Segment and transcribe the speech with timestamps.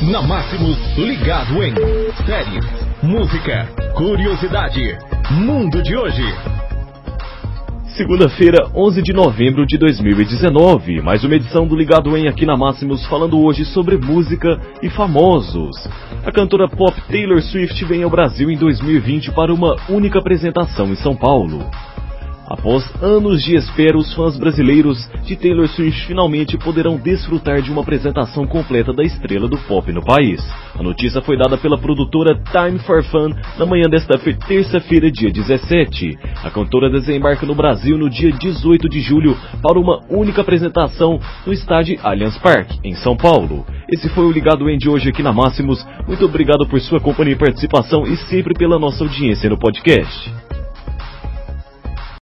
[0.00, 1.74] Na Máximos, ligado em
[2.24, 2.64] séries,
[3.02, 4.96] música, curiosidade,
[5.28, 6.22] mundo de hoje.
[7.96, 13.04] Segunda-feira, 11 de novembro de 2019, mais uma edição do Ligado em aqui na Máximos,
[13.06, 15.74] falando hoje sobre música e famosos.
[16.24, 20.96] A cantora pop Taylor Swift vem ao Brasil em 2020 para uma única apresentação em
[20.96, 21.68] São Paulo.
[22.48, 27.82] Após anos de espera, os fãs brasileiros de Taylor Swift finalmente poderão desfrutar de uma
[27.82, 30.40] apresentação completa da estrela do pop no país.
[30.74, 36.18] A notícia foi dada pela produtora Time for Fun na manhã desta terça-feira, dia 17.
[36.42, 41.52] A cantora desembarca no Brasil no dia 18 de julho para uma única apresentação no
[41.52, 43.66] estádio Allianz Parque, em São Paulo.
[43.90, 45.86] Esse foi o Ligado Em de hoje aqui na Máximos.
[46.06, 50.47] Muito obrigado por sua companhia e participação e sempre pela nossa audiência no podcast.